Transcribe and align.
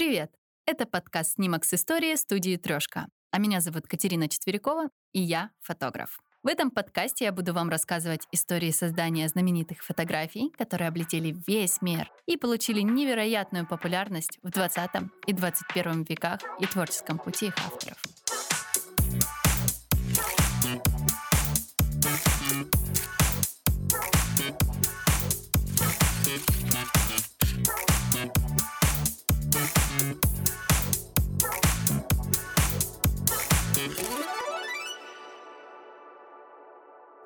Привет! 0.00 0.32
Это 0.64 0.86
подкаст 0.86 1.34
«Снимок 1.34 1.62
с 1.62 1.74
истории» 1.74 2.14
студии 2.14 2.56
«Трешка». 2.56 3.08
А 3.32 3.38
меня 3.38 3.60
зовут 3.60 3.86
Катерина 3.86 4.30
Четверякова, 4.30 4.88
и 5.12 5.20
я 5.20 5.50
фотограф. 5.60 6.18
В 6.42 6.46
этом 6.46 6.70
подкасте 6.70 7.26
я 7.26 7.32
буду 7.32 7.52
вам 7.52 7.68
рассказывать 7.68 8.26
истории 8.32 8.70
создания 8.70 9.28
знаменитых 9.28 9.84
фотографий, 9.84 10.52
которые 10.56 10.88
облетели 10.88 11.36
весь 11.46 11.82
мир 11.82 12.10
и 12.24 12.38
получили 12.38 12.80
невероятную 12.80 13.66
популярность 13.68 14.38
в 14.42 14.48
20 14.48 14.90
и 15.26 15.34
21 15.34 16.04
веках 16.04 16.40
и 16.58 16.64
творческом 16.64 17.18
пути 17.18 17.48
их 17.48 17.54
авторов. 17.58 18.02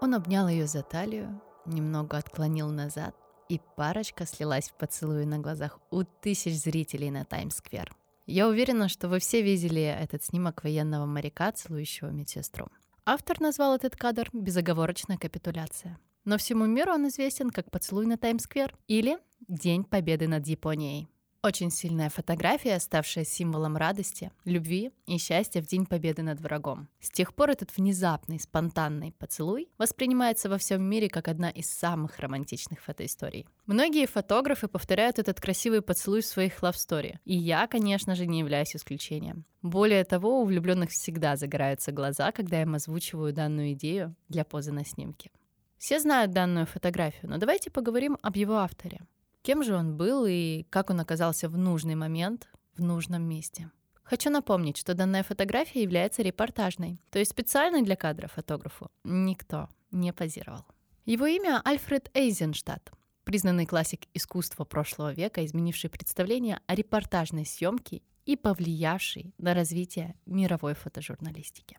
Он 0.04 0.12
обнял 0.12 0.48
ее 0.48 0.66
за 0.66 0.82
талию, 0.82 1.40
немного 1.64 2.18
отклонил 2.18 2.68
назад, 2.68 3.16
и 3.48 3.58
парочка 3.74 4.26
слилась 4.26 4.68
в 4.68 4.74
поцелуи 4.74 5.24
на 5.24 5.38
глазах 5.38 5.78
у 5.90 6.04
тысяч 6.04 6.60
зрителей 6.60 7.10
на 7.10 7.24
Таймс-сквер. 7.24 7.90
Я 8.26 8.46
уверена, 8.46 8.90
что 8.90 9.08
вы 9.08 9.18
все 9.18 9.40
видели 9.40 9.80
этот 9.80 10.22
снимок 10.22 10.62
военного 10.62 11.06
моряка, 11.06 11.52
целующего 11.52 12.08
медсестру. 12.08 12.68
Автор 13.06 13.40
назвал 13.40 13.76
этот 13.76 13.96
кадр 13.96 14.28
«безоговорочная 14.34 15.16
капитуляция». 15.16 15.98
Но 16.26 16.36
всему 16.36 16.66
миру 16.66 16.92
он 16.92 17.08
известен 17.08 17.48
как 17.48 17.70
«Поцелуй 17.70 18.04
на 18.04 18.18
Таймс-сквер» 18.18 18.76
или 18.88 19.16
«День 19.48 19.84
победы 19.84 20.28
над 20.28 20.46
Японией». 20.46 21.08
Очень 21.44 21.70
сильная 21.70 22.08
фотография, 22.08 22.80
ставшая 22.80 23.26
символом 23.26 23.76
радости, 23.76 24.32
любви 24.46 24.92
и 25.04 25.18
счастья 25.18 25.60
в 25.60 25.66
День 25.66 25.84
Победы 25.84 26.22
над 26.22 26.40
врагом. 26.40 26.88
С 27.00 27.10
тех 27.10 27.34
пор 27.34 27.50
этот 27.50 27.76
внезапный, 27.76 28.40
спонтанный 28.40 29.12
поцелуй 29.12 29.68
воспринимается 29.76 30.48
во 30.48 30.56
всем 30.56 30.82
мире 30.82 31.10
как 31.10 31.28
одна 31.28 31.50
из 31.50 31.66
самых 31.66 32.18
романтичных 32.18 32.80
фотоисторий. 32.80 33.46
Многие 33.66 34.06
фотографы 34.06 34.68
повторяют 34.68 35.18
этот 35.18 35.38
красивый 35.38 35.82
поцелуй 35.82 36.22
в 36.22 36.26
своих 36.26 36.62
love 36.62 37.18
и 37.26 37.36
я, 37.36 37.66
конечно 37.66 38.14
же, 38.14 38.24
не 38.24 38.38
являюсь 38.38 38.74
исключением. 38.74 39.44
Более 39.60 40.04
того, 40.04 40.40
у 40.40 40.46
влюбленных 40.46 40.88
всегда 40.92 41.36
загораются 41.36 41.92
глаза, 41.92 42.32
когда 42.32 42.56
я 42.56 42.62
им 42.62 42.74
озвучиваю 42.74 43.34
данную 43.34 43.74
идею 43.74 44.16
для 44.30 44.46
позы 44.46 44.72
на 44.72 44.86
снимке. 44.86 45.30
Все 45.76 46.00
знают 46.00 46.30
данную 46.30 46.64
фотографию, 46.64 47.30
но 47.30 47.36
давайте 47.36 47.70
поговорим 47.70 48.16
об 48.22 48.34
его 48.36 48.54
авторе. 48.54 49.02
Кем 49.44 49.62
же 49.62 49.76
он 49.76 49.94
был 49.98 50.24
и 50.26 50.64
как 50.70 50.88
он 50.88 51.00
оказался 51.00 51.50
в 51.50 51.58
нужный 51.58 51.96
момент 51.96 52.48
в 52.78 52.82
нужном 52.82 53.24
месте? 53.24 53.70
Хочу 54.02 54.30
напомнить, 54.30 54.78
что 54.78 54.94
данная 54.94 55.22
фотография 55.22 55.82
является 55.82 56.22
репортажной, 56.22 56.98
то 57.10 57.18
есть 57.18 57.32
специально 57.32 57.82
для 57.82 57.94
кадра 57.94 58.26
фотографу 58.26 58.90
никто 59.04 59.68
не 59.90 60.14
позировал. 60.14 60.64
Его 61.04 61.26
имя 61.26 61.60
Альфред 61.62 62.10
Эйзенштадт, 62.14 62.90
признанный 63.24 63.66
классик 63.66 64.06
искусства 64.14 64.64
прошлого 64.64 65.12
века, 65.12 65.44
изменивший 65.44 65.90
представление 65.90 66.60
о 66.66 66.74
репортажной 66.74 67.44
съемке 67.44 68.00
и 68.24 68.36
повлиявший 68.36 69.34
на 69.36 69.52
развитие 69.52 70.14
мировой 70.24 70.72
фотожурналистики. 70.72 71.78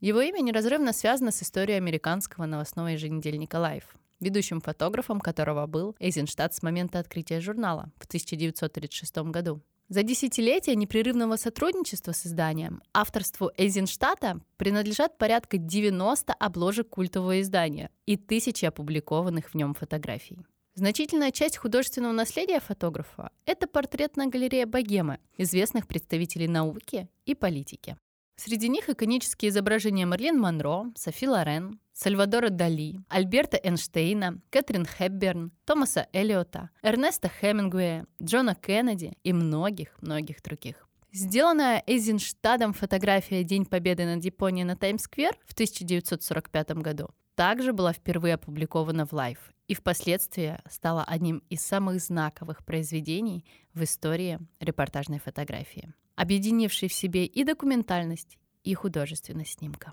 Его 0.00 0.22
имя 0.22 0.40
неразрывно 0.40 0.94
связано 0.94 1.30
с 1.30 1.42
историей 1.42 1.76
американского 1.76 2.46
новостного 2.46 2.86
еженедельника 2.86 3.58
Life, 3.58 3.84
ведущим 4.22 4.60
фотографом 4.60 5.20
которого 5.20 5.66
был 5.66 5.94
Эйзенштадт 5.98 6.54
с 6.54 6.62
момента 6.62 6.98
открытия 6.98 7.40
журнала 7.40 7.92
в 7.98 8.06
1936 8.06 9.16
году. 9.30 9.60
За 9.88 10.02
десятилетия 10.02 10.74
непрерывного 10.74 11.36
сотрудничества 11.36 12.12
с 12.12 12.24
изданием 12.26 12.80
авторству 12.94 13.50
Эйзенштадта 13.58 14.40
принадлежат 14.56 15.18
порядка 15.18 15.58
90 15.58 16.32
обложек 16.32 16.88
культового 16.88 17.42
издания 17.42 17.90
и 18.06 18.16
тысячи 18.16 18.64
опубликованных 18.64 19.50
в 19.50 19.54
нем 19.54 19.74
фотографий. 19.74 20.38
Значительная 20.74 21.32
часть 21.32 21.58
художественного 21.58 22.12
наследия 22.12 22.58
фотографа– 22.58 23.30
это 23.44 23.66
портретная 23.66 24.28
галерея 24.28 24.64
богемы, 24.66 25.18
известных 25.36 25.86
представителей 25.86 26.48
науки 26.48 27.08
и 27.26 27.34
политики. 27.34 27.98
Среди 28.36 28.68
них 28.68 28.88
иконические 28.88 29.50
изображения 29.50 30.06
Марлен 30.06 30.38
Монро, 30.38 30.86
Софи 30.96 31.28
Лорен, 31.28 31.78
Сальвадора 31.92 32.48
Дали, 32.48 33.00
Альберта 33.08 33.60
Эйнштейна, 33.62 34.40
Кэтрин 34.50 34.86
Хепберн, 34.86 35.52
Томаса 35.64 36.08
Эллиота, 36.12 36.70
Эрнеста 36.82 37.28
Хемингуэя, 37.28 38.06
Джона 38.22 38.54
Кеннеди 38.54 39.16
и 39.22 39.32
многих-многих 39.32 40.42
других. 40.42 40.88
Сделанная 41.12 41.82
Эйзенштадом 41.86 42.72
фотография 42.72 43.44
«День 43.44 43.66
Победы 43.66 44.06
над 44.06 44.24
Японией» 44.24 44.64
на 44.64 44.76
Таймс-сквер 44.76 45.36
в 45.44 45.52
1945 45.52 46.70
году 46.78 47.10
также 47.34 47.74
была 47.74 47.92
впервые 47.92 48.34
опубликована 48.34 49.04
в 49.04 49.12
Life 49.12 49.52
и 49.68 49.74
впоследствии 49.74 50.58
стала 50.70 51.04
одним 51.04 51.42
из 51.50 51.60
самых 51.60 52.00
знаковых 52.00 52.64
произведений 52.64 53.44
в 53.74 53.82
истории 53.82 54.38
репортажной 54.60 55.18
фотографии, 55.18 55.92
объединившей 56.22 56.88
в 56.88 56.94
себе 56.94 57.26
и 57.26 57.42
документальность, 57.42 58.38
и 58.62 58.74
художественность 58.74 59.58
снимка. 59.58 59.92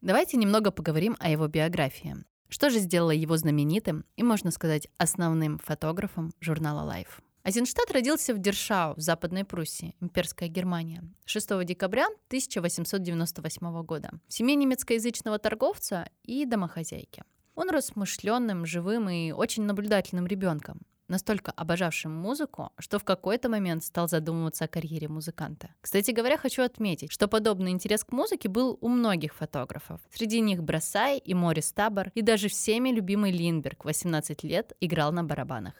Давайте 0.00 0.36
немного 0.38 0.72
поговорим 0.72 1.14
о 1.20 1.30
его 1.30 1.46
биографии. 1.46 2.16
Что 2.48 2.68
же 2.68 2.80
сделало 2.80 3.12
его 3.12 3.36
знаменитым 3.36 4.04
и, 4.16 4.24
можно 4.24 4.50
сказать, 4.50 4.88
основным 4.98 5.58
фотографом 5.58 6.32
журнала 6.40 6.90
Life? 6.90 7.22
Азенштадт 7.44 7.92
родился 7.92 8.34
в 8.34 8.38
Дершау 8.38 8.96
в 8.96 9.00
Западной 9.00 9.44
Пруссии, 9.44 9.94
имперская 10.00 10.48
Германия, 10.48 11.04
6 11.26 11.64
декабря 11.64 12.06
1898 12.26 13.82
года, 13.84 14.10
в 14.26 14.34
семье 14.34 14.56
немецкоязычного 14.56 15.38
торговца 15.38 16.10
и 16.24 16.44
домохозяйки. 16.44 17.22
Он 17.54 17.70
рос 17.70 17.86
смышленным, 17.86 18.66
живым 18.66 19.08
и 19.08 19.30
очень 19.30 19.62
наблюдательным 19.62 20.26
ребенком 20.26 20.80
настолько 21.08 21.52
обожавшим 21.52 22.12
музыку, 22.12 22.70
что 22.78 22.98
в 22.98 23.04
какой-то 23.04 23.48
момент 23.48 23.84
стал 23.84 24.08
задумываться 24.08 24.64
о 24.64 24.68
карьере 24.68 25.08
музыканта. 25.08 25.70
Кстати 25.80 26.10
говоря, 26.10 26.36
хочу 26.36 26.62
отметить, 26.62 27.12
что 27.12 27.28
подобный 27.28 27.70
интерес 27.70 28.04
к 28.04 28.12
музыке 28.12 28.48
был 28.48 28.78
у 28.80 28.88
многих 28.88 29.34
фотографов. 29.34 30.00
Среди 30.12 30.40
них 30.40 30.62
Бросай 30.62 31.18
и 31.18 31.34
Морис 31.34 31.72
Табор, 31.72 32.10
и 32.14 32.22
даже 32.22 32.48
всеми 32.48 32.90
любимый 32.90 33.32
Линберг 33.32 33.84
18 33.84 34.42
лет 34.44 34.72
играл 34.80 35.12
на 35.12 35.24
барабанах. 35.24 35.74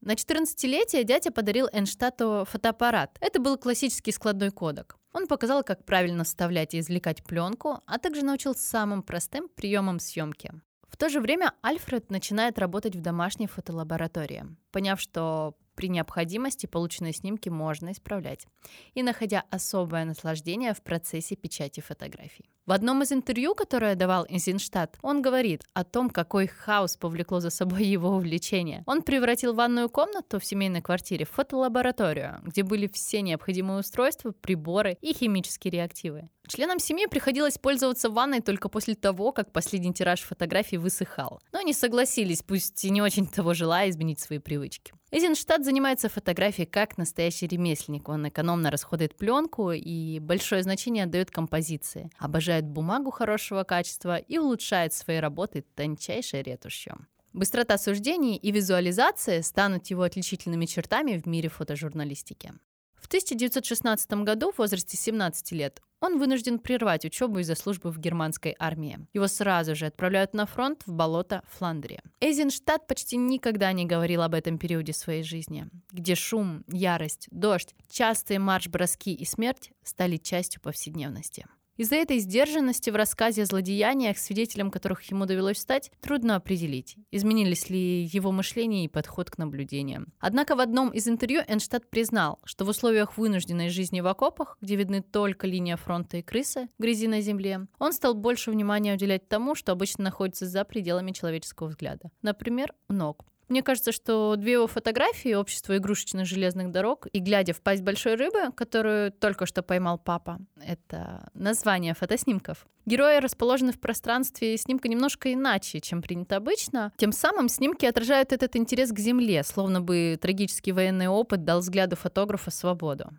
На 0.00 0.12
14-летие 0.12 1.04
дядя 1.04 1.30
подарил 1.30 1.68
Энштадту 1.72 2.46
фотоаппарат. 2.48 3.18
Это 3.20 3.38
был 3.38 3.58
классический 3.58 4.12
складной 4.12 4.50
кодек. 4.50 4.96
Он 5.12 5.26
показал, 5.26 5.62
как 5.62 5.84
правильно 5.84 6.24
вставлять 6.24 6.72
и 6.72 6.78
извлекать 6.78 7.22
пленку, 7.22 7.80
а 7.84 7.98
также 7.98 8.24
научил 8.24 8.54
самым 8.54 9.02
простым 9.02 9.48
приемам 9.48 10.00
съемки. 10.00 10.52
В 10.90 10.96
то 10.96 11.08
же 11.08 11.20
время 11.20 11.54
Альфред 11.62 12.10
начинает 12.10 12.58
работать 12.58 12.96
в 12.96 13.00
домашней 13.00 13.46
фотолаборатории, 13.46 14.44
поняв, 14.72 15.00
что 15.00 15.54
при 15.80 15.88
необходимости 15.88 16.66
полученные 16.66 17.14
снимки 17.14 17.48
можно 17.48 17.92
исправлять, 17.92 18.46
и 18.92 19.02
находя 19.02 19.44
особое 19.48 20.04
наслаждение 20.04 20.74
в 20.74 20.82
процессе 20.82 21.36
печати 21.36 21.80
фотографий. 21.80 22.50
В 22.66 22.72
одном 22.72 23.02
из 23.02 23.12
интервью, 23.12 23.54
которое 23.54 23.94
давал 23.94 24.26
Эйзенштадт, 24.28 24.98
он 25.00 25.22
говорит 25.22 25.64
о 25.72 25.84
том, 25.84 26.10
какой 26.10 26.48
хаос 26.48 26.98
повлекло 26.98 27.40
за 27.40 27.48
собой 27.48 27.84
его 27.84 28.10
увлечение. 28.10 28.84
Он 28.86 29.00
превратил 29.00 29.54
ванную 29.54 29.88
комнату 29.88 30.38
в 30.38 30.44
семейной 30.44 30.82
квартире 30.82 31.24
в 31.24 31.30
фотолабораторию, 31.30 32.40
где 32.42 32.62
были 32.62 32.86
все 32.86 33.22
необходимые 33.22 33.80
устройства, 33.80 34.32
приборы 34.32 34.98
и 35.00 35.14
химические 35.14 35.72
реактивы. 35.72 36.28
Членам 36.46 36.78
семьи 36.78 37.06
приходилось 37.06 37.56
пользоваться 37.56 38.10
ванной 38.10 38.40
только 38.40 38.68
после 38.68 38.94
того, 38.94 39.32
как 39.32 39.50
последний 39.50 39.94
тираж 39.94 40.20
фотографий 40.20 40.76
высыхал. 40.76 41.40
Но 41.52 41.60
они 41.60 41.72
согласились, 41.72 42.42
пусть 42.42 42.84
и 42.84 42.90
не 42.90 43.00
очень 43.00 43.26
того 43.26 43.54
желая, 43.54 43.88
изменить 43.88 44.20
свои 44.20 44.38
привычки. 44.38 44.92
Эйзенштадт 45.12 45.64
занимается 45.64 46.08
фотографией 46.08 46.66
как 46.66 46.96
настоящий 46.96 47.48
ремесленник. 47.48 48.08
Он 48.08 48.28
экономно 48.28 48.70
расходует 48.70 49.16
пленку 49.16 49.72
и 49.72 50.20
большое 50.20 50.62
значение 50.62 51.04
отдает 51.04 51.32
композиции. 51.32 52.10
Обожает 52.18 52.64
бумагу 52.64 53.10
хорошего 53.10 53.64
качества 53.64 54.18
и 54.18 54.38
улучшает 54.38 54.92
свои 54.92 55.18
работы 55.18 55.64
тончайшей 55.74 56.42
ретушью. 56.42 57.06
Быстрота 57.32 57.76
суждений 57.76 58.36
и 58.36 58.52
визуализация 58.52 59.42
станут 59.42 59.88
его 59.88 60.02
отличительными 60.02 60.66
чертами 60.66 61.16
в 61.16 61.26
мире 61.26 61.48
фотожурналистики. 61.48 62.52
В 62.94 63.06
1916 63.06 64.12
году, 64.24 64.52
в 64.52 64.58
возрасте 64.58 64.96
17 64.96 65.52
лет, 65.52 65.82
он 66.00 66.18
вынужден 66.18 66.58
прервать 66.58 67.04
учебу 67.04 67.38
из-за 67.40 67.54
службы 67.54 67.90
в 67.90 67.98
германской 67.98 68.56
армии. 68.58 69.06
Его 69.12 69.28
сразу 69.28 69.74
же 69.74 69.86
отправляют 69.86 70.34
на 70.34 70.46
фронт 70.46 70.82
в 70.86 70.92
болото 70.92 71.42
Фландрия. 71.48 72.02
Эйзенштадт 72.20 72.86
почти 72.86 73.16
никогда 73.16 73.72
не 73.72 73.84
говорил 73.84 74.22
об 74.22 74.34
этом 74.34 74.58
периоде 74.58 74.92
своей 74.92 75.22
жизни, 75.22 75.66
где 75.92 76.14
шум, 76.14 76.64
ярость, 76.68 77.28
дождь, 77.30 77.74
частые 77.90 78.38
марш-броски 78.38 79.14
и 79.14 79.24
смерть 79.24 79.72
стали 79.82 80.16
частью 80.16 80.60
повседневности. 80.60 81.46
Из-за 81.80 81.96
этой 81.96 82.18
сдержанности 82.18 82.90
в 82.90 82.94
рассказе 82.94 83.40
о 83.40 83.46
злодеяниях, 83.46 84.18
свидетелем 84.18 84.70
которых 84.70 85.02
ему 85.04 85.24
довелось 85.24 85.56
стать, 85.56 85.90
трудно 86.02 86.36
определить, 86.36 86.98
изменились 87.10 87.70
ли 87.70 88.04
его 88.04 88.32
мышление 88.32 88.84
и 88.84 88.88
подход 88.88 89.30
к 89.30 89.38
наблюдениям. 89.38 90.12
Однако 90.18 90.56
в 90.56 90.60
одном 90.60 90.90
из 90.90 91.08
интервью 91.08 91.40
Энштадт 91.48 91.88
признал, 91.88 92.38
что 92.44 92.66
в 92.66 92.68
условиях 92.68 93.16
вынужденной 93.16 93.70
жизни 93.70 94.02
в 94.02 94.08
окопах, 94.08 94.58
где 94.60 94.76
видны 94.76 95.00
только 95.00 95.46
линия 95.46 95.78
фронта 95.78 96.18
и 96.18 96.22
крысы, 96.22 96.68
грязи 96.78 97.06
на 97.06 97.22
земле, 97.22 97.66
он 97.78 97.94
стал 97.94 98.12
больше 98.12 98.50
внимания 98.50 98.92
уделять 98.92 99.26
тому, 99.30 99.54
что 99.54 99.72
обычно 99.72 100.04
находится 100.04 100.44
за 100.44 100.66
пределами 100.66 101.12
человеческого 101.12 101.68
взгляда. 101.68 102.10
Например, 102.20 102.74
ног. 102.90 103.24
Мне 103.50 103.64
кажется, 103.64 103.90
что 103.90 104.36
две 104.36 104.52
его 104.52 104.68
фотографии 104.68 105.34
«Общество 105.34 105.76
игрушечных 105.76 106.24
железных 106.24 106.70
дорог» 106.70 107.08
и 107.12 107.18
«Глядя 107.18 107.52
в 107.52 107.60
пасть 107.60 107.82
большой 107.82 108.14
рыбы», 108.14 108.52
которую 108.54 109.10
только 109.10 109.44
что 109.44 109.64
поймал 109.64 109.98
папа, 109.98 110.38
это 110.64 111.28
название 111.34 111.94
фотоснимков. 111.94 112.64
Герои 112.86 113.18
расположены 113.18 113.72
в 113.72 113.80
пространстве 113.80 114.56
снимка 114.56 114.88
немножко 114.88 115.32
иначе, 115.32 115.80
чем 115.80 116.00
принято 116.00 116.36
обычно. 116.36 116.92
Тем 116.96 117.10
самым 117.10 117.48
снимки 117.48 117.84
отражают 117.84 118.32
этот 118.32 118.54
интерес 118.54 118.92
к 118.92 118.98
Земле, 119.00 119.42
словно 119.42 119.80
бы 119.80 120.16
трагический 120.20 120.70
военный 120.70 121.08
опыт 121.08 121.44
дал 121.44 121.58
взгляду 121.58 121.96
фотографа 121.96 122.52
свободу. 122.52 123.10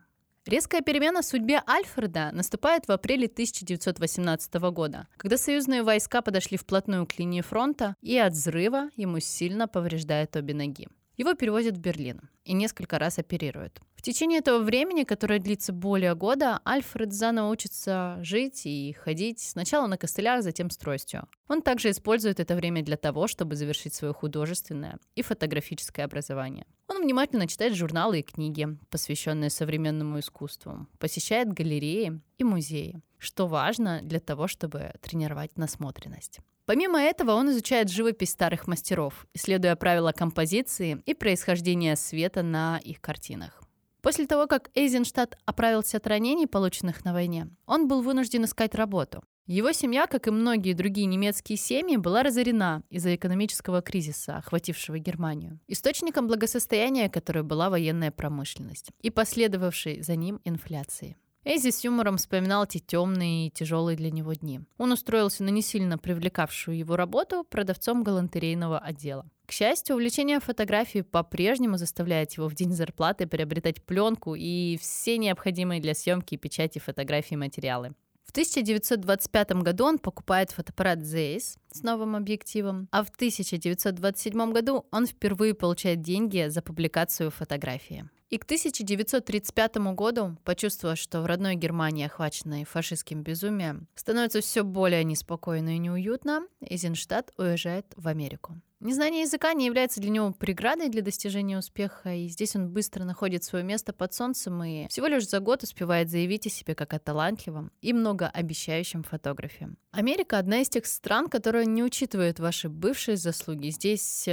Резкая 0.47 0.81
перемена 0.81 1.21
в 1.21 1.25
судьбе 1.25 1.61
Альфреда 1.67 2.31
наступает 2.33 2.88
в 2.88 2.91
апреле 2.91 3.27
1918 3.27 4.53
года, 4.71 5.07
когда 5.17 5.38
союзные 5.38 5.83
войска 5.83 6.23
подошли 6.23 6.57
вплотную 6.57 7.05
к 7.05 7.19
линии 7.19 7.41
фронта, 7.41 7.95
и 8.01 8.17
от 8.17 8.33
взрыва 8.33 8.89
ему 8.95 9.19
сильно 9.19 9.67
повреждают 9.67 10.35
обе 10.35 10.55
ноги. 10.55 10.88
Его 11.17 11.33
перевозят 11.33 11.77
в 11.77 11.79
Берлин 11.79 12.29
и 12.45 12.53
несколько 12.53 12.97
раз 12.97 13.19
оперируют. 13.19 13.79
В 13.95 14.01
течение 14.01 14.39
этого 14.39 14.59
времени, 14.59 15.03
которое 15.03 15.39
длится 15.39 15.73
более 15.73 16.15
года, 16.15 16.59
Альфред 16.65 17.13
заново 17.13 17.51
учится 17.51 18.17
жить 18.23 18.65
и 18.65 18.93
ходить 18.93 19.39
сначала 19.39 19.85
на 19.85 19.97
костылях, 19.97 20.41
затем 20.41 20.71
с 20.71 20.77
тростью. 20.77 21.27
Он 21.47 21.61
также 21.61 21.91
использует 21.91 22.39
это 22.39 22.55
время 22.55 22.83
для 22.83 22.97
того, 22.97 23.27
чтобы 23.27 23.55
завершить 23.55 23.93
свое 23.93 24.13
художественное 24.13 24.97
и 25.15 25.21
фотографическое 25.21 26.05
образование. 26.05 26.65
Он 26.87 27.03
внимательно 27.03 27.47
читает 27.47 27.75
журналы 27.75 28.19
и 28.19 28.23
книги, 28.23 28.67
посвященные 28.89 29.49
современному 29.51 30.19
искусству, 30.19 30.87
посещает 30.97 31.53
галереи 31.53 32.19
и 32.39 32.43
музеи, 32.43 33.01
что 33.19 33.45
важно 33.45 34.01
для 34.01 34.19
того, 34.19 34.47
чтобы 34.47 34.93
тренировать 35.01 35.57
насмотренность. 35.57 36.39
Помимо 36.71 37.01
этого, 37.01 37.31
он 37.31 37.50
изучает 37.50 37.89
живопись 37.89 38.29
старых 38.29 38.65
мастеров, 38.65 39.27
исследуя 39.33 39.75
правила 39.75 40.13
композиции 40.13 41.03
и 41.06 41.13
происхождения 41.13 41.97
света 41.97 42.44
на 42.44 42.77
их 42.77 43.01
картинах. 43.01 43.62
После 44.01 44.25
того, 44.25 44.47
как 44.47 44.69
Эйзенштадт 44.73 45.38
оправился 45.44 45.97
от 45.97 46.07
ранений, 46.07 46.47
полученных 46.47 47.03
на 47.03 47.12
войне, 47.12 47.50
он 47.65 47.89
был 47.89 48.01
вынужден 48.01 48.45
искать 48.45 48.73
работу. 48.73 49.21
Его 49.47 49.73
семья, 49.73 50.07
как 50.07 50.27
и 50.27 50.31
многие 50.31 50.71
другие 50.71 51.07
немецкие 51.07 51.57
семьи, 51.57 51.97
была 51.97 52.23
разорена 52.23 52.83
из-за 52.89 53.15
экономического 53.15 53.81
кризиса, 53.81 54.38
охватившего 54.38 54.97
Германию. 54.97 55.59
Источником 55.67 56.27
благосостояния, 56.27 57.09
которой 57.09 57.44
была 57.44 57.69
военная 57.69 58.12
промышленность 58.12 58.91
и 59.01 59.09
последовавшей 59.09 60.01
за 60.03 60.15
ним 60.15 60.39
инфляции. 60.45 61.17
Эйзи 61.43 61.71
с 61.71 61.83
юмором 61.83 62.17
вспоминал 62.17 62.67
те 62.67 62.77
темные 62.77 63.47
и 63.47 63.49
тяжелые 63.49 63.97
для 63.97 64.11
него 64.11 64.33
дни. 64.33 64.61
Он 64.77 64.91
устроился 64.91 65.43
на 65.43 65.49
не 65.49 65.63
сильно 65.63 65.97
привлекавшую 65.97 66.77
его 66.77 66.95
работу 66.95 67.43
продавцом 67.49 68.03
галантерейного 68.03 68.77
отдела. 68.77 69.25
К 69.47 69.51
счастью, 69.51 69.95
увлечение 69.95 70.39
фотографией 70.39 71.03
по-прежнему 71.03 71.77
заставляет 71.77 72.33
его 72.33 72.47
в 72.47 72.53
день 72.53 72.73
зарплаты 72.73 73.25
приобретать 73.25 73.83
пленку 73.83 74.35
и 74.35 74.77
все 74.79 75.17
необходимые 75.17 75.81
для 75.81 75.95
съемки 75.95 76.35
и 76.35 76.38
печати 76.38 76.77
фотографии 76.77 77.35
материалы. 77.35 77.95
В 78.31 78.33
1925 78.33 79.51
году 79.61 79.83
он 79.83 79.99
покупает 79.99 80.51
фотоаппарат 80.51 80.99
Zeiss 80.99 81.57
с 81.69 81.83
новым 81.83 82.15
объективом, 82.15 82.87
а 82.89 83.03
в 83.03 83.09
1927 83.09 84.53
году 84.53 84.85
он 84.89 85.05
впервые 85.05 85.53
получает 85.53 85.99
деньги 85.99 86.47
за 86.47 86.61
публикацию 86.61 87.29
фотографии. 87.29 88.09
И 88.29 88.37
к 88.37 88.45
1935 88.45 89.75
году, 89.93 90.37
почувствовав, 90.45 90.97
что 90.97 91.21
в 91.21 91.25
родной 91.25 91.55
Германии, 91.55 92.05
охваченной 92.05 92.63
фашистским 92.63 93.21
безумием, 93.21 93.89
становится 93.95 94.39
все 94.39 94.63
более 94.63 95.03
неспокойно 95.03 95.75
и 95.75 95.79
неуютно, 95.79 96.47
Эйзенштадт 96.61 97.33
уезжает 97.37 97.87
в 97.97 98.07
Америку. 98.07 98.61
Незнание 98.81 99.21
языка 99.21 99.53
не 99.53 99.67
является 99.67 100.01
для 100.01 100.09
него 100.09 100.31
преградой 100.31 100.89
для 100.89 101.03
достижения 101.03 101.55
успеха, 101.55 102.15
и 102.15 102.27
здесь 102.27 102.55
он 102.55 102.69
быстро 102.69 103.03
находит 103.03 103.43
свое 103.43 103.63
место 103.63 103.93
под 103.93 104.11
солнцем 104.11 104.63
и 104.63 104.87
всего 104.87 105.05
лишь 105.05 105.29
за 105.29 105.39
год 105.39 105.61
успевает 105.61 106.09
заявить 106.09 106.47
о 106.47 106.49
себе 106.49 106.73
как 106.73 106.95
о 106.95 106.99
талантливом 106.99 107.71
и 107.81 107.93
многообещающем 107.93 109.03
фотографе. 109.03 109.69
Америка— 109.91 110.37
одна 110.39 110.61
из 110.61 110.69
тех 110.69 110.87
стран, 110.87 111.27
которая 111.27 111.65
не 111.65 111.83
учитывает 111.83 112.39
ваши 112.39 112.69
бывшие 112.69 113.17
заслуги. 113.17 113.69
Здесь 113.69 114.27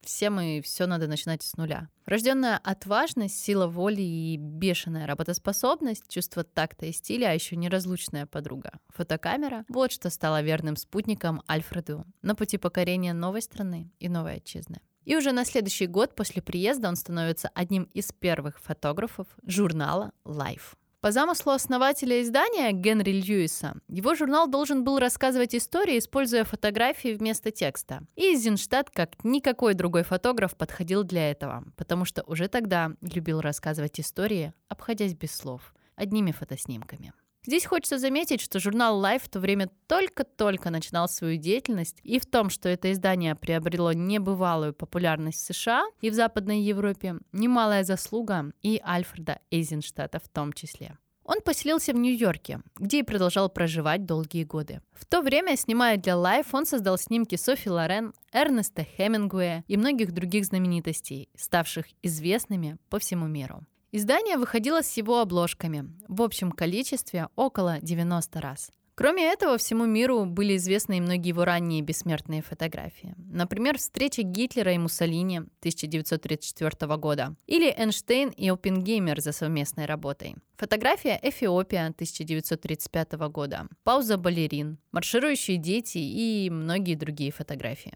всем 0.00 0.40
и 0.40 0.60
все 0.62 0.86
надо 0.86 1.06
начинать 1.06 1.44
с 1.44 1.56
нуля. 1.56 1.88
Рожденная 2.06 2.58
отважность, 2.58 3.42
сила 3.42 3.66
воли 3.66 4.02
и 4.02 4.36
бешеная 4.36 5.06
работоспособность, 5.06 6.08
чувство 6.08 6.44
такта 6.44 6.86
и 6.86 6.92
стиля, 6.92 7.28
а 7.28 7.32
еще 7.32 7.56
неразлучная 7.56 8.26
подруга. 8.26 8.72
Фотокамера— 8.88 9.64
вот 9.68 9.92
что 9.92 10.10
стало 10.10 10.42
верным 10.42 10.76
спутником 10.76 11.42
Альфреду 11.48 12.04
на 12.22 12.34
пути 12.34 12.58
покорения 12.58 13.12
новой 13.12 13.42
страны 13.42 13.90
и 14.00 14.08
новой 14.08 14.36
отчизны. 14.36 14.80
И 15.04 15.16
уже 15.16 15.32
на 15.32 15.44
следующий 15.44 15.86
год 15.86 16.14
после 16.14 16.42
приезда 16.42 16.88
он 16.88 16.96
становится 16.96 17.50
одним 17.54 17.84
из 17.94 18.12
первых 18.12 18.60
фотографов 18.60 19.26
журнала 19.44 20.12
Life. 20.24 20.76
По 21.02 21.10
замыслу 21.10 21.50
основателя 21.50 22.22
издания 22.22 22.70
Генри 22.70 23.10
Льюиса, 23.10 23.74
его 23.88 24.14
журнал 24.14 24.46
должен 24.46 24.84
был 24.84 25.00
рассказывать 25.00 25.52
истории, 25.52 25.98
используя 25.98 26.44
фотографии 26.44 27.14
вместо 27.14 27.50
текста. 27.50 28.04
И 28.14 28.36
Зинштадт, 28.36 28.88
как 28.90 29.24
никакой 29.24 29.74
другой 29.74 30.04
фотограф, 30.04 30.56
подходил 30.56 31.02
для 31.02 31.32
этого, 31.32 31.64
потому 31.76 32.04
что 32.04 32.22
уже 32.28 32.46
тогда 32.46 32.92
любил 33.00 33.40
рассказывать 33.40 33.98
истории, 33.98 34.54
обходясь 34.68 35.14
без 35.14 35.34
слов, 35.34 35.74
одними 35.96 36.30
фотоснимками. 36.30 37.12
Здесь 37.44 37.66
хочется 37.66 37.98
заметить, 37.98 38.40
что 38.40 38.60
журнал 38.60 39.02
Life 39.02 39.22
в 39.24 39.28
то 39.28 39.40
время 39.40 39.68
только-только 39.88 40.70
начинал 40.70 41.08
свою 41.08 41.38
деятельность, 41.38 41.98
и 42.04 42.20
в 42.20 42.26
том, 42.26 42.50
что 42.50 42.68
это 42.68 42.92
издание 42.92 43.34
приобрело 43.34 43.92
небывалую 43.92 44.74
популярность 44.74 45.40
в 45.40 45.52
США 45.52 45.84
и 46.00 46.10
в 46.10 46.14
Западной 46.14 46.60
Европе, 46.60 47.16
немалая 47.32 47.82
заслуга 47.82 48.52
и 48.62 48.80
Альфреда 48.84 49.40
Эйзенштадта 49.50 50.20
в 50.20 50.28
том 50.28 50.52
числе. 50.52 50.96
Он 51.24 51.40
поселился 51.40 51.92
в 51.92 51.96
Нью-Йорке, 51.96 52.60
где 52.76 53.00
и 53.00 53.02
продолжал 53.02 53.48
проживать 53.48 54.06
долгие 54.06 54.44
годы. 54.44 54.80
В 54.92 55.06
то 55.06 55.20
время, 55.20 55.56
снимая 55.56 55.96
для 55.96 56.14
Life, 56.14 56.48
он 56.52 56.66
создал 56.66 56.98
снимки 56.98 57.36
Софи 57.36 57.70
Лорен, 57.70 58.12
Эрнеста 58.32 58.84
Хемингуэя 58.84 59.64
и 59.66 59.76
многих 59.76 60.12
других 60.12 60.44
знаменитостей, 60.44 61.28
ставших 61.36 61.86
известными 62.02 62.76
по 62.88 62.98
всему 62.98 63.26
миру. 63.26 63.64
Издание 63.94 64.38
выходило 64.38 64.80
с 64.80 64.96
его 64.96 65.20
обложками 65.20 65.84
в 66.08 66.22
общем 66.22 66.50
количестве 66.50 67.28
около 67.36 67.78
90 67.82 68.40
раз. 68.40 68.70
Кроме 68.94 69.24
этого, 69.24 69.58
всему 69.58 69.84
миру 69.84 70.24
были 70.24 70.56
известны 70.56 70.96
и 70.96 71.00
многие 71.02 71.28
его 71.28 71.44
ранние 71.44 71.82
бессмертные 71.82 72.40
фотографии. 72.40 73.14
Например, 73.18 73.76
встреча 73.76 74.22
Гитлера 74.22 74.72
и 74.72 74.78
Муссолини 74.78 75.38
1934 75.60 76.96
года. 76.96 77.36
Или 77.46 77.70
Эйнштейн 77.70 78.30
и 78.30 78.48
Оппенгеймер 78.48 79.20
за 79.20 79.32
совместной 79.32 79.84
работой. 79.84 80.36
Фотография 80.56 81.18
Эфиопия 81.22 81.88
1935 81.88 83.12
года. 83.28 83.66
Пауза 83.84 84.16
балерин. 84.16 84.78
Марширующие 84.92 85.58
дети 85.58 85.98
и 85.98 86.48
многие 86.50 86.94
другие 86.94 87.30
фотографии. 87.30 87.92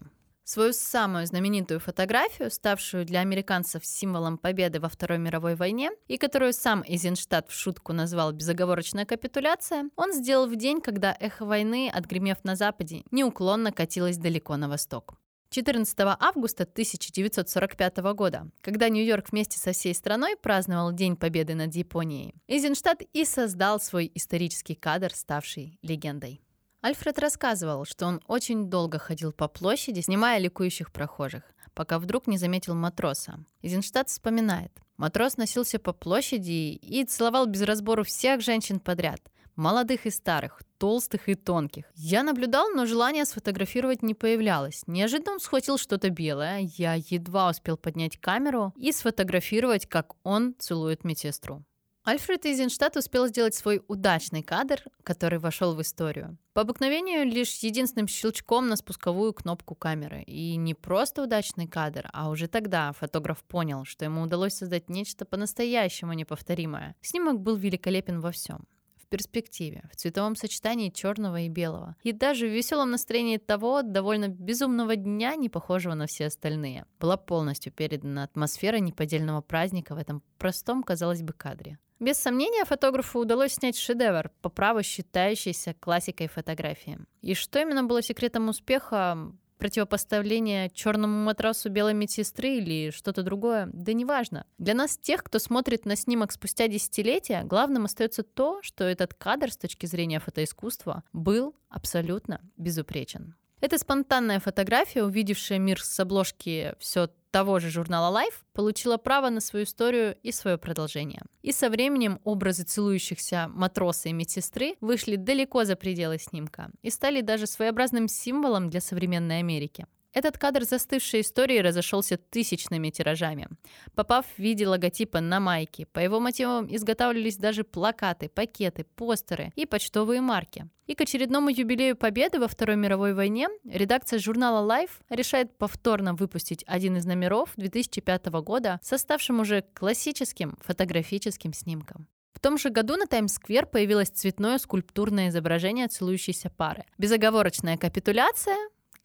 Свою 0.49 0.71
самую 0.71 1.25
знаменитую 1.25 1.81
фотографию, 1.81 2.49
ставшую 2.49 3.03
для 3.03 3.19
американцев 3.19 3.85
символом 3.85 4.37
победы 4.37 4.79
во 4.79 4.87
Второй 4.87 5.17
мировой 5.17 5.55
войне, 5.55 5.91
и 6.07 6.17
которую 6.17 6.53
сам 6.53 6.85
Эйзенштадт 6.87 7.49
в 7.49 7.53
шутку 7.53 7.91
назвал 7.91 8.31
«безоговорочная 8.31 9.03
капитуляция», 9.03 9.89
он 9.97 10.13
сделал 10.13 10.47
в 10.47 10.55
день, 10.55 10.79
когда 10.79 11.13
эхо 11.19 11.43
войны, 11.43 11.91
отгремев 11.93 12.37
на 12.45 12.55
Западе, 12.55 13.03
неуклонно 13.11 13.73
катилось 13.73 14.15
далеко 14.15 14.55
на 14.55 14.69
восток. 14.69 15.15
14 15.49 15.97
августа 16.17 16.63
1945 16.63 17.97
года, 18.13 18.49
когда 18.61 18.87
Нью-Йорк 18.87 19.33
вместе 19.33 19.59
со 19.59 19.73
всей 19.73 19.93
страной 19.93 20.37
праздновал 20.37 20.93
День 20.93 21.17
Победы 21.17 21.55
над 21.55 21.75
Японией, 21.75 22.35
Эйзенштадт 22.47 23.01
и 23.11 23.25
создал 23.25 23.81
свой 23.81 24.09
исторический 24.15 24.75
кадр, 24.75 25.13
ставший 25.13 25.77
легендой. 25.81 26.39
Альфред 26.81 27.17
рассказывал, 27.19 27.85
что 27.85 28.05
он 28.05 28.21
очень 28.27 28.69
долго 28.69 28.99
ходил 28.99 29.33
по 29.33 29.47
площади, 29.47 30.01
снимая 30.01 30.39
ликующих 30.39 30.91
прохожих, 30.91 31.43
пока 31.73 31.97
вдруг 31.97 32.27
не 32.27 32.37
заметил 32.37 32.75
матроса. 32.75 33.39
Изенштадт 33.61 34.09
вспоминает. 34.09 34.71
Матрос 34.97 35.37
носился 35.37 35.79
по 35.79 35.93
площади 35.93 36.75
и 36.75 37.03
целовал 37.05 37.45
без 37.45 37.61
разбору 37.61 38.03
всех 38.03 38.41
женщин 38.41 38.79
подряд. 38.79 39.21
Молодых 39.55 40.05
и 40.05 40.11
старых, 40.11 40.61
толстых 40.77 41.29
и 41.29 41.33
тонких. 41.33 41.85
Я 41.95 42.21
наблюдал, 42.21 42.69
но 42.69 42.85
желания 42.85 43.25
сфотографировать 43.25 44.03
не 44.03 44.13
появлялось. 44.13 44.83
Неожиданно 44.85 45.33
он 45.33 45.39
схватил 45.39 45.79
что-то 45.79 46.11
белое. 46.11 46.69
Я 46.77 46.93
едва 46.93 47.49
успел 47.49 47.75
поднять 47.75 48.17
камеру 48.17 48.71
и 48.75 48.91
сфотографировать, 48.91 49.87
как 49.87 50.13
он 50.21 50.53
целует 50.59 51.03
медсестру. 51.03 51.63
Альфред 52.07 52.45
Эйзенштадт 52.45 52.95
успел 52.95 53.27
сделать 53.27 53.53
свой 53.53 53.81
удачный 53.89 54.41
кадр, 54.41 54.81
который 55.03 55.39
вошел 55.39 55.75
в 55.75 55.81
историю. 55.81 56.37
По 56.53 56.61
обыкновению 56.61 57.25
лишь 57.25 57.53
единственным 57.57 58.07
щелчком 58.07 58.69
на 58.69 58.77
спусковую 58.77 59.33
кнопку 59.33 59.75
камеры. 59.75 60.21
И 60.21 60.55
не 60.55 60.73
просто 60.73 61.21
удачный 61.21 61.67
кадр, 61.67 62.09
а 62.13 62.29
уже 62.29 62.47
тогда 62.47 62.93
фотограф 62.93 63.43
понял, 63.43 63.83
что 63.83 64.05
ему 64.05 64.21
удалось 64.21 64.53
создать 64.53 64.87
нечто 64.89 65.25
по-настоящему 65.25 66.13
неповторимое. 66.13 66.95
Снимок 67.01 67.41
был 67.41 67.57
великолепен 67.57 68.21
во 68.21 68.31
всем 68.31 68.65
в 68.95 69.09
перспективе, 69.09 69.83
в 69.91 69.97
цветовом 69.97 70.37
сочетании 70.37 70.89
черного 70.89 71.41
и 71.41 71.49
белого, 71.49 71.97
и 72.03 72.13
даже 72.13 72.47
в 72.47 72.53
веселом 72.53 72.91
настроении 72.91 73.37
того 73.37 73.81
довольно 73.81 74.29
безумного 74.29 74.95
дня, 74.95 75.35
не 75.35 75.49
похожего 75.49 75.93
на 75.93 76.07
все 76.07 76.27
остальные. 76.27 76.85
Была 76.99 77.17
полностью 77.17 77.73
передана 77.73 78.23
атмосфера 78.23 78.77
неподдельного 78.77 79.41
праздника 79.41 79.93
в 79.93 79.97
этом 79.97 80.23
простом, 80.37 80.83
казалось 80.83 81.21
бы, 81.21 81.33
кадре. 81.33 81.77
Без 81.99 82.17
сомнения, 82.17 82.63
фотографу 82.65 83.19
удалось 83.19 83.53
снять 83.53 83.77
шедевр, 83.77 84.29
по 84.41 84.49
праву 84.49 84.83
считающийся 84.83 85.73
классикой 85.79 86.27
фотографии. 86.27 86.99
И 87.21 87.33
что 87.33 87.59
именно 87.59 87.83
было 87.83 88.03
секретом 88.03 88.49
успеха, 88.49 89.31
противопоставление 89.57 90.69
черному 90.69 91.23
матрасу 91.23 91.69
белой 91.69 91.93
медсестры 91.93 92.57
или 92.57 92.91
что-то 92.91 93.23
другое, 93.23 93.69
да 93.73 93.93
неважно. 93.93 94.45
Для 94.57 94.73
нас, 94.73 94.97
тех, 94.97 95.23
кто 95.23 95.39
смотрит 95.39 95.85
на 95.85 95.95
снимок 95.95 96.31
спустя 96.31 96.67
десятилетия, 96.67 97.43
главным 97.43 97.85
остается 97.85 98.23
то, 98.23 98.61
что 98.61 98.83
этот 98.83 99.13
кадр 99.13 99.51
с 99.51 99.57
точки 99.57 99.85
зрения 99.85 100.19
фотоискусства 100.19 101.03
был 101.13 101.55
абсолютно 101.69 102.41
безупречен. 102.57 103.35
Это 103.59 103.77
спонтанная 103.79 104.39
фотография, 104.39 105.03
увидевшая 105.03 105.57
мир 105.57 105.83
с 105.83 105.99
обложки 105.99 106.75
все 106.79 107.09
того 107.31 107.59
же 107.59 107.69
журнала 107.69 108.15
Life, 108.15 108.43
получила 108.53 108.97
право 108.97 109.29
на 109.29 109.41
свою 109.41 109.65
историю 109.65 110.15
и 110.23 110.31
свое 110.31 110.57
продолжение. 110.57 111.21
И 111.41 111.51
со 111.51 111.69
временем 111.69 112.19
образы 112.23 112.63
целующихся 112.63 113.47
матроса 113.49 114.09
и 114.09 114.13
медсестры 114.13 114.75
вышли 114.79 115.15
далеко 115.15 115.63
за 115.63 115.75
пределы 115.75 116.19
снимка 116.19 116.69
и 116.81 116.89
стали 116.89 117.21
даже 117.21 117.47
своеобразным 117.47 118.07
символом 118.07 118.69
для 118.69 118.81
современной 118.81 119.39
Америки. 119.39 119.87
Этот 120.17 120.39
кадр 120.39 120.63
застывшей 120.63 121.21
истории 121.21 121.59
разошелся 121.59 122.17
тысячными 122.17 122.89
тиражами. 122.89 123.49
Попав 123.93 124.25
в 124.25 124.39
виде 124.39 124.67
логотипа 124.67 125.19
на 125.21 125.39
майке, 125.39 125.85
по 125.85 125.99
его 125.99 126.19
мотивам 126.19 126.65
изготавливались 126.75 127.37
даже 127.37 127.63
плакаты, 127.63 128.27
пакеты, 128.27 128.83
постеры 128.83 129.51
и 129.55 129.67
почтовые 129.67 130.21
марки. 130.21 130.67
И 130.87 130.95
к 130.95 131.01
очередному 131.01 131.49
юбилею 131.49 131.95
Победы 131.95 132.39
во 132.39 132.47
Второй 132.47 132.77
мировой 132.77 133.13
войне 133.13 133.47
редакция 133.63 134.17
журнала 134.17 134.67
Life 134.67 134.89
решает 135.11 135.55
повторно 135.55 136.15
выпустить 136.15 136.63
один 136.65 136.97
из 136.97 137.05
номеров 137.05 137.51
2005 137.55 138.25
года 138.41 138.79
с 138.81 138.93
оставшим 138.93 139.39
уже 139.39 139.65
классическим 139.75 140.57
фотографическим 140.63 141.53
снимком. 141.53 142.07
В 142.33 142.39
том 142.39 142.57
же 142.57 142.71
году 142.71 142.95
на 142.97 143.05
Таймс-сквер 143.05 143.67
появилось 143.67 144.09
цветное 144.09 144.57
скульптурное 144.57 145.29
изображение 145.29 145.87
целующейся 145.87 146.49
пары. 146.49 146.85
Безоговорочная 146.97 147.77
капитуляция, 147.77 148.57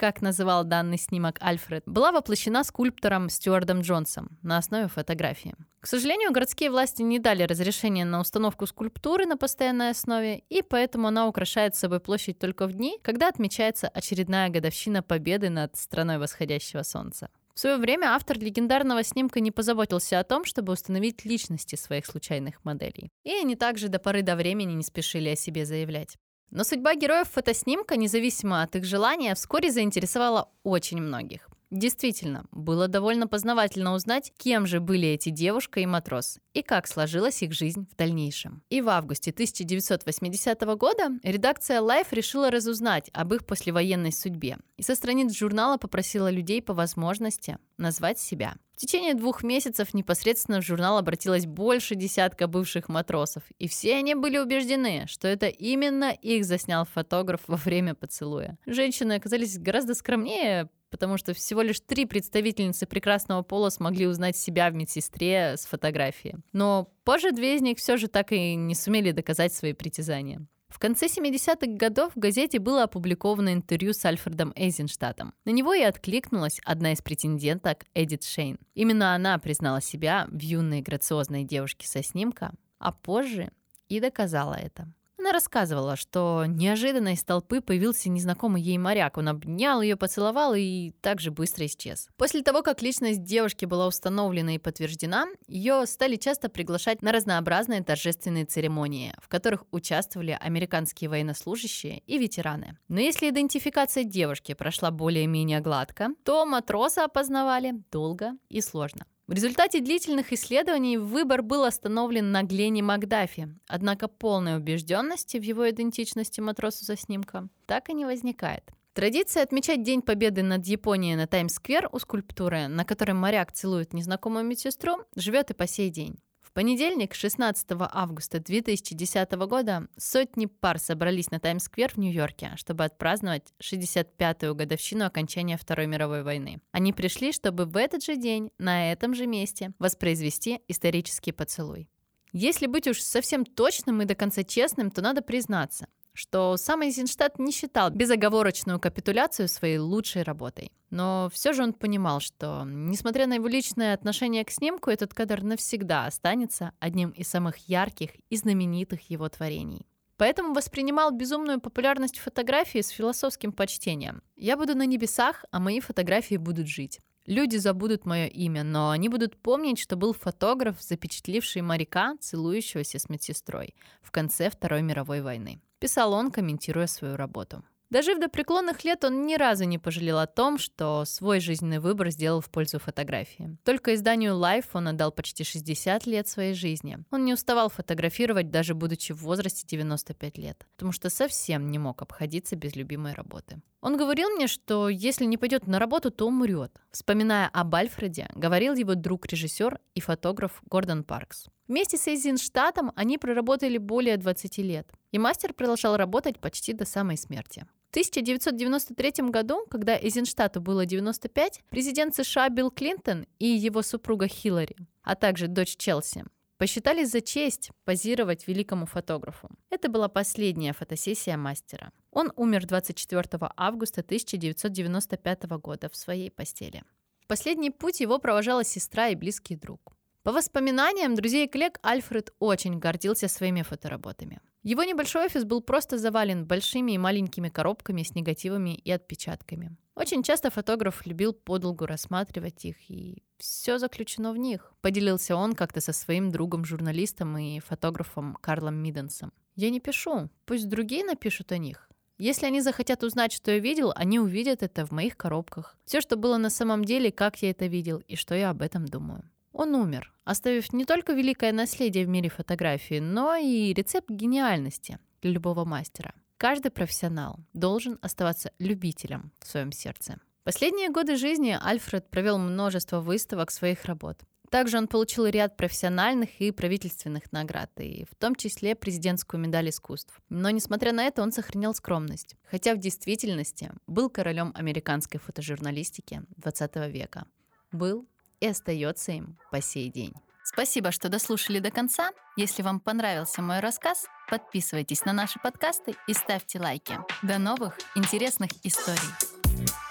как 0.03 0.21
называл 0.21 0.65
данный 0.65 0.99
снимок 0.99 1.39
Альфред, 1.41 1.85
была 1.87 2.11
воплощена 2.11 2.65
скульптором 2.65 3.29
Стюардом 3.29 3.83
Джонсом 3.83 4.37
на 4.43 4.59
основе 4.59 4.89
фотографии. 4.89 5.55
К 5.79 5.87
сожалению, 5.87 6.33
городские 6.33 6.73
власти 6.73 7.03
не 7.03 7.21
дали 7.21 7.45
разрешения 7.45 8.05
на 8.05 8.19
установку 8.19 8.67
скульптуры 8.67 9.27
на 9.27 9.37
постоянной 9.37 9.91
основе, 9.91 10.43
и 10.49 10.63
поэтому 10.63 11.07
она 11.07 11.29
украшает 11.29 11.77
собой 11.77 12.01
площадь 12.01 12.41
только 12.41 12.67
в 12.67 12.73
дни, 12.73 12.99
когда 13.01 13.29
отмечается 13.29 13.87
очередная 13.87 14.49
годовщина 14.49 15.05
победы 15.05 15.51
над 15.51 15.77
страной 15.77 16.19
восходящего 16.19 16.83
солнца. 16.83 17.29
В 17.55 17.61
свое 17.61 17.77
время 17.77 18.07
автор 18.09 18.41
легендарного 18.41 19.05
снимка 19.05 19.39
не 19.39 19.53
позаботился 19.53 20.19
о 20.19 20.25
том, 20.25 20.45
чтобы 20.45 20.73
установить 20.73 21.25
личности 21.25 21.77
своих 21.77 22.07
случайных 22.07 22.65
моделей. 22.65 23.13
И 23.23 23.31
они 23.31 23.55
также 23.55 23.87
до 23.87 24.01
поры 24.01 24.23
до 24.23 24.35
времени 24.35 24.73
не 24.73 24.83
спешили 24.83 25.29
о 25.29 25.37
себе 25.37 25.65
заявлять. 25.65 26.19
Но 26.53 26.65
судьба 26.65 26.95
героев 26.95 27.29
фотоснимка, 27.31 27.97
независимо 27.97 28.63
от 28.63 28.77
их 28.77 28.85
желания, 28.85 29.35
вскоре 29.35 29.71
заинтересовала 29.71 30.51
очень 30.65 31.01
многих. 31.01 31.49
Действительно, 31.73 32.45
было 32.53 32.87
довольно 32.87 33.27
познавательно 33.27 33.95
узнать, 33.95 34.31
кем 34.37 34.67
же 34.67 34.79
были 34.79 35.09
эти 35.09 35.31
девушка 35.31 35.81
и 35.81 35.87
матрос, 35.87 36.39
и 36.53 36.61
как 36.61 36.87
сложилась 36.87 37.43
их 37.43 37.55
жизнь 37.55 37.89
в 37.91 37.97
дальнейшем. 37.97 38.63
И 38.69 38.83
в 38.83 38.91
августе 38.91 39.31
1980 39.31 40.61
года 40.77 41.13
редакция 41.23 41.81
Life 41.81 42.09
решила 42.11 42.51
разузнать 42.51 43.09
об 43.15 43.33
их 43.33 43.47
послевоенной 43.47 44.13
судьбе, 44.13 44.59
и 44.77 44.83
со 44.83 44.95
страниц 44.95 45.35
журнала 45.35 45.79
попросила 45.79 46.31
людей 46.31 46.61
по 46.61 46.75
возможности 46.75 47.57
назвать 47.79 48.19
себя. 48.19 48.57
В 48.75 48.77
течение 48.77 49.15
двух 49.15 49.43
месяцев 49.43 49.95
непосредственно 49.95 50.61
в 50.61 50.67
журнал 50.67 50.99
обратилось 50.99 51.47
больше 51.47 51.95
десятка 51.95 52.49
бывших 52.49 52.91
матросов, 52.91 53.45
и 53.59 53.67
все 53.67 53.97
они 53.97 54.15
были 54.15 54.37
убеждены, 54.37 55.07
что 55.07 55.27
это 55.27 55.47
именно 55.47 56.11
их 56.11 56.45
заснял 56.45 56.85
фотограф 56.85 57.41
во 57.47 57.57
время 57.57 57.95
поцелуя. 57.95 58.59
Женщины 58.67 59.15
оказались 59.15 59.59
гораздо 59.59 59.95
скромнее, 59.95 60.69
потому 60.93 61.17
что 61.17 61.35
всего 61.35 61.63
лишь 61.63 61.81
три 61.81 62.07
представительницы 62.07 62.87
прекрасного 62.87 63.43
пола 63.43 63.71
смогли 63.71 64.07
узнать 64.07 64.37
себя 64.37 64.71
в 64.71 64.75
медсестре 64.75 65.57
с 65.57 65.67
фотографии. 65.67 66.37
Но 66.53 66.93
позже 67.03 67.33
две 67.33 67.57
из 67.57 67.63
них 67.63 67.79
все 67.79 67.97
же 67.97 68.07
так 68.07 68.31
и 68.31 68.55
не 68.55 68.77
сумели 68.77 69.11
доказать 69.11 69.53
свои 69.53 69.73
притязания. 69.73 70.47
В 70.69 70.79
конце 70.79 71.07
70-х 71.07 71.67
годов 71.77 72.13
в 72.15 72.19
газете 72.19 72.59
было 72.59 72.85
опубликовано 72.85 73.53
интервью 73.53 73.93
с 73.93 74.05
Альфредом 74.05 74.53
Эйзенштадтом. 74.55 75.35
На 75.45 75.51
него 75.51 75.75
и 75.75 75.83
откликнулась 75.83 76.61
одна 76.65 76.93
из 76.93 77.03
претенденток 77.03 77.85
Эдит 77.95 78.25
Шейн. 78.25 78.59
Именно 78.75 79.15
она 79.15 79.39
признала 79.39 79.83
себя 79.83 80.27
в 80.31 80.41
юной 80.41 80.81
грациозной 80.81 81.45
девушке 81.45 81.87
со 81.87 82.03
снимка, 82.03 82.53
а 82.79 82.93
позже 82.93 83.51
и 83.89 84.01
доказала 84.01 84.55
это. 84.55 84.89
Она 85.19 85.33
рассказывала, 85.33 85.97
что 85.97 86.45
неожиданно 86.47 87.13
из 87.13 87.23
толпы 87.23 87.61
появился 87.61 88.09
незнакомый 88.09 88.61
ей 88.61 88.79
моряк. 88.79 89.19
Он 89.19 89.29
обнял 89.29 89.81
ее, 89.81 89.97
поцеловал 89.97 90.55
и 90.55 90.91
также 91.01 91.31
быстро 91.31 91.67
исчез. 91.67 92.09
После 92.17 92.43
того, 92.43 92.63
как 92.63 92.83
личность 92.83 93.23
девушки 93.23 93.65
была 93.65 93.87
установлена 93.87 94.57
и 94.57 94.59
подтверждена, 94.59 95.27
ее 95.47 95.87
стали 95.87 96.17
часто 96.17 96.49
приглашать 96.49 97.03
на 97.03 97.13
разнообразные 97.13 97.85
торжественные 97.85 98.47
церемонии, 98.47 99.15
в 99.23 99.29
которых 99.29 99.65
участвовали 99.71 100.37
американские 100.41 101.09
военнослужащие 101.09 102.01
и 102.01 102.19
ветераны. 102.19 102.77
Но 102.89 103.01
если 103.01 103.31
идентификация 103.31 104.05
девушки 104.05 104.55
прошла 104.55 104.91
более-менее 104.91 105.61
гладко, 105.61 106.09
то 106.25 106.45
матроса 106.47 107.05
опознавали 107.05 107.75
долго 107.91 108.33
и 108.49 108.61
сложно. 108.61 109.07
В 109.29 109.33
результате 109.33 109.81
длительных 109.81 110.33
исследований 110.33 110.99
выбор 110.99 111.43
был 111.43 111.65
остановлен 111.65 112.33
на 112.33 112.43
Глене 112.43 112.83
Макдафи, 112.83 113.49
однако 113.69 114.09
полной 114.09 114.57
убежденности 114.57 115.37
в 115.37 115.43
его 115.43 115.71
идентичности 115.71 116.41
матросу 116.41 116.85
за 116.85 116.97
снимка 116.97 117.49
так 117.67 117.89
и 117.89 117.95
не 117.95 118.05
возникает. 118.05 118.65
Традиция 118.95 119.43
отмечать 119.45 119.83
День 119.83 120.03
Победы 120.03 120.43
над 120.43 120.67
Японией 120.67 121.15
на 121.15 121.27
Таймс-сквер 121.27 121.89
у 121.93 121.99
скульптуры, 121.99 122.67
на 122.67 122.85
которой 122.85 123.13
моряк 123.13 123.53
целует 123.53 123.95
незнакомую 123.95 124.45
медсестру, 124.45 125.05
живет 125.15 125.51
и 125.51 125.55
по 125.55 125.67
сей 125.67 125.89
день. 125.89 126.19
Понедельник, 126.55 127.15
16 127.15 127.67
августа 127.71 128.39
2010 128.39 129.33
года, 129.47 129.89
сотни 129.97 130.45
пар 130.45 130.79
собрались 130.79 131.31
на 131.31 131.41
Таймс-сквер 131.41 131.93
в 131.95 131.97
Нью-Йорке, 131.97 132.53
чтобы 132.57 132.85
отпраздновать 132.85 133.55
65-ю 133.63 134.55
годовщину 134.55 135.07
окончания 135.07 135.57
Второй 135.57 135.87
мировой 135.87 136.23
войны. 136.23 136.61
Они 136.73 136.93
пришли, 136.93 137.33
чтобы 137.33 137.65
в 137.65 137.79
этот 137.79 138.05
же 138.05 138.17
день, 138.17 138.51
на 138.59 138.93
этом 138.93 139.15
же 139.15 139.27
месте, 139.27 139.73
воспроизвести 139.79 140.61
исторический 140.69 141.33
поцелуй. 141.33 141.89
Если 142.33 142.67
быть 142.67 142.87
уж 142.87 143.01
совсем 143.01 143.47
точным 143.47 144.03
и 144.03 144.05
до 144.05 144.15
конца 144.15 144.45
честным, 144.45 144.91
то 144.91 145.01
надо 145.01 145.23
признаться, 145.23 145.87
что 146.13 146.57
сам 146.57 146.83
Эйзенштадт 146.83 147.39
не 147.39 147.53
считал 147.53 147.91
безоговорочную 147.91 148.79
капитуляцию 148.79 149.49
своей 149.49 149.79
лучшей 149.79 150.23
работой. 150.23 150.73
Но 150.91 151.31
все 151.33 151.53
же 151.53 151.63
он 151.63 151.73
понимал, 151.73 152.21
что, 152.21 152.65
несмотря 152.67 153.27
на 153.27 153.35
его 153.35 153.49
личное 153.49 153.95
отношение 153.95 154.45
к 154.45 154.51
снимку, 154.51 154.91
этот 154.91 155.15
кадр 155.15 155.43
навсегда 155.43 156.07
останется 156.07 156.73
одним 156.81 157.11
из 157.11 157.29
самых 157.29 157.57
ярких 157.69 158.11
и 158.29 158.37
знаменитых 158.37 159.11
его 159.11 159.29
творений. 159.29 159.87
Поэтому 160.19 160.55
воспринимал 160.55 161.11
безумную 161.11 161.61
популярность 161.61 162.19
фотографии 162.19 162.81
с 162.81 162.89
философским 162.89 163.53
почтением. 163.53 164.23
«Я 164.37 164.57
буду 164.57 164.77
на 164.77 164.87
небесах, 164.87 165.45
а 165.51 165.59
мои 165.59 165.81
фотографии 165.81 166.37
будут 166.37 166.69
жить». 166.69 167.01
Люди 167.25 167.57
забудут 167.57 168.05
мое 168.05 168.27
имя, 168.27 168.65
но 168.65 168.91
они 168.91 169.09
будут 169.09 169.37
помнить, 169.37 169.79
что 169.79 169.95
был 169.95 170.13
фотограф, 170.13 170.83
запечатливший 170.83 171.63
моряка, 171.63 172.17
целующегося 172.21 172.99
с 172.99 173.09
медсестрой 173.09 173.77
в 174.03 174.11
конце 174.11 174.51
Второй 174.51 174.83
мировой 174.83 175.23
войны 175.23 175.61
писал 175.83 176.13
он, 176.13 176.31
комментируя 176.31 176.87
свою 176.87 177.17
работу. 177.17 177.65
Дожив 177.91 178.21
до 178.21 178.29
преклонных 178.29 178.85
лет, 178.85 179.05
он 179.05 179.27
ни 179.27 179.35
разу 179.35 179.65
не 179.65 179.79
пожалел 179.79 180.19
о 180.19 180.27
том, 180.27 180.59
что 180.59 181.05
свой 181.05 181.41
жизненный 181.41 181.81
выбор 181.81 182.11
сделал 182.11 182.41
в 182.41 182.49
пользу 182.49 182.79
фотографии. 182.79 183.59
Только 183.65 183.95
изданию 183.95 184.35
Life 184.35 184.67
он 184.75 184.89
отдал 184.89 185.11
почти 185.11 185.45
60 185.45 186.07
лет 186.07 186.29
своей 186.29 186.55
жизни. 186.55 186.99
Он 187.11 187.25
не 187.25 187.35
уставал 187.35 187.69
фотографировать, 187.69 188.51
даже 188.51 188.75
будучи 188.75 189.13
в 189.13 189.23
возрасте 189.23 189.67
95 189.67 190.39
лет, 190.39 190.67
потому 190.77 190.93
что 190.93 191.11
совсем 191.11 191.69
не 191.71 191.79
мог 191.79 192.01
обходиться 192.01 192.55
без 192.55 192.77
любимой 192.77 193.13
работы. 193.13 193.61
Он 193.83 193.97
говорил 193.97 194.31
мне, 194.31 194.47
что 194.47 194.89
если 194.89 195.27
не 195.27 195.37
пойдет 195.37 195.67
на 195.67 195.81
работу, 195.81 196.13
то 196.13 196.29
умрет. 196.29 196.81
Вспоминая 196.93 197.49
об 197.49 197.75
Альфреде, 197.75 198.29
говорил 198.37 198.75
его 198.75 198.95
друг-режиссер 198.95 199.81
и 199.95 200.01
фотограф 200.01 200.63
Гордон 200.71 201.03
Паркс. 201.03 201.49
Вместе 201.73 201.97
с 201.97 202.07
Эйзенштадтом 202.07 202.93
они 202.97 203.17
проработали 203.17 203.79
более 203.79 204.19
20 204.19 204.59
лет, 204.59 204.93
и 205.11 205.19
мастер 205.19 205.55
продолжал 205.55 205.97
работать 205.97 206.39
почти 206.39 206.75
до 206.75 206.85
самой 206.85 207.17
смерти. 207.17 207.65
В 207.87 207.93
1993 207.93 209.31
году, 209.31 209.65
когда 209.71 209.99
Эйзенштадту 209.99 210.61
было 210.61 210.85
95, 210.85 211.63
президент 211.71 212.15
США 212.15 212.51
Билл 212.51 212.71
Клинтон 212.71 213.25
и 213.39 213.47
его 213.47 213.81
супруга 213.81 214.29
Хиллари, 214.29 214.77
а 215.03 215.15
также 215.15 215.49
дочь 215.49 215.79
Челси, 215.79 216.27
посчитали 216.59 217.05
за 217.05 217.23
честь 217.23 217.71
позировать 217.87 218.47
великому 218.47 218.85
фотографу. 218.85 219.49
Это 219.71 219.89
была 219.89 220.09
последняя 220.09 220.75
фотосессия 220.75 221.39
мастера. 221.39 221.91
Он 222.11 222.35
умер 222.37 222.67
24 222.67 223.25
августа 223.57 224.03
1995 224.03 225.45
года 225.59 225.89
в 225.89 225.97
своей 225.97 226.31
постели. 226.31 226.85
Последний 227.29 227.71
путь 227.71 228.01
его 228.01 228.19
провожала 228.19 228.63
сестра 228.63 229.09
и 229.09 229.15
близкий 229.15 229.57
друг. 229.57 229.97
По 230.23 230.31
воспоминаниям 230.31 231.17
друзей 231.17 231.47
и 231.47 231.49
коллег, 231.49 231.81
Альфред 231.83 232.33
очень 232.39 232.79
гордился 232.79 233.27
своими 233.27 233.63
фотоработами. 233.63 234.41
Его 234.63 234.85
небольшой 234.85 235.25
офис 235.25 235.45
был 235.45 235.61
просто 235.61 235.99
завален 235.99 236.47
большими 236.47 236.93
и 236.93 236.99
маленькими 236.99 237.49
коробками 237.49 238.05
с 238.05 238.15
негативами 238.15 238.77
и 238.77 238.93
отпечатками. 238.93 239.77
Очень 239.97 240.23
часто 240.23 240.51
фотограф 240.51 241.05
любил 241.07 241.33
подолгу 241.33 241.87
рассматривать 241.87 242.65
их, 242.65 242.89
и 242.89 243.25
все 243.39 243.79
заключено 243.79 244.33
в 244.33 244.37
них. 244.37 244.73
Поделился 244.81 245.35
он 245.35 245.55
как-то 245.55 245.81
со 245.81 245.93
своим 245.93 246.31
другом-журналистом 246.31 247.37
и 247.37 247.59
фотографом 247.59 248.39
Карлом 248.41 248.77
Миденсом. 248.77 249.33
«Я 249.57 249.71
не 249.71 249.81
пишу, 249.81 250.31
пусть 250.47 250.69
другие 250.69 251.05
напишут 251.05 251.51
о 251.51 251.59
них. 251.59 251.91
Если 252.19 252.47
они 252.47 252.61
захотят 252.61 253.03
узнать, 253.03 253.33
что 253.33 253.51
я 253.51 253.59
видел, 253.59 253.93
они 253.97 254.21
увидят 254.21 254.63
это 254.63 254.87
в 254.87 254.93
моих 254.93 255.17
коробках. 255.17 255.77
Все, 255.85 256.01
что 256.01 256.15
было 256.15 256.37
на 256.37 256.51
самом 256.51 256.85
деле, 256.85 257.11
как 257.11 257.43
я 257.43 257.51
это 257.51 257.67
видел 257.67 257.99
и 258.07 258.15
что 258.15 258.37
я 258.37 258.51
об 258.51 258.63
этом 258.63 258.87
думаю». 258.87 259.29
Он 259.53 259.75
умер, 259.75 260.13
оставив 260.25 260.73
не 260.73 260.85
только 260.85 261.13
великое 261.13 261.53
наследие 261.53 262.07
в 262.07 262.09
мире 262.09 262.31
фотографии, 262.31 263.01
но 263.01 263.37
и 263.37 263.73
рецепт 263.73 264.11
гениальности 264.11 264.99
для 265.21 265.33
любого 265.33 265.65
мастера. 265.65 266.15
Каждый 266.37 266.71
профессионал 266.71 267.39
должен 267.53 267.99
оставаться 268.03 268.51
любителем 268.59 269.31
в 269.39 269.47
своем 269.47 269.71
сердце. 269.71 270.19
Последние 270.45 270.91
годы 270.91 271.17
жизни 271.17 271.57
Альфред 271.61 272.11
провел 272.11 272.39
множество 272.39 273.01
выставок 273.01 273.53
своих 273.53 273.85
работ. 273.85 274.19
Также 274.51 274.77
он 274.77 274.87
получил 274.87 275.27
ряд 275.27 275.57
профессиональных 275.57 276.41
и 276.41 276.51
правительственных 276.51 277.33
наград, 277.33 277.71
и 277.79 278.05
в 278.11 278.15
том 278.17 278.35
числе 278.35 278.75
президентскую 278.75 279.41
медаль 279.41 279.71
искусств. 279.71 280.21
Но, 280.29 280.51
несмотря 280.51 280.93
на 280.93 281.05
это, 281.05 281.23
он 281.23 281.33
сохранял 281.33 281.75
скромность, 281.75 282.37
хотя 282.51 282.75
в 282.75 282.79
действительности 282.79 283.73
был 283.87 284.11
королем 284.11 284.53
американской 284.55 285.21
фотожурналистики 285.21 286.23
20 286.37 286.77
века. 286.93 287.25
Был 287.71 288.07
и 288.43 288.47
остается 288.49 289.13
им 289.13 289.39
по 289.51 289.63
сей 289.63 289.89
день. 289.89 290.13
Спасибо, 290.43 290.91
что 290.91 291.09
дослушали 291.09 291.61
до 291.61 291.71
конца. 291.71 292.11
Если 292.37 292.63
вам 292.63 292.81
понравился 292.81 293.41
мой 293.41 293.61
рассказ, 293.61 294.07
подписывайтесь 294.29 295.05
на 295.05 295.13
наши 295.13 295.39
подкасты 295.39 295.95
и 296.09 296.13
ставьте 296.13 296.59
лайки. 296.59 296.99
До 297.23 297.39
новых 297.39 297.79
интересных 297.95 298.51
историй! 298.65 299.82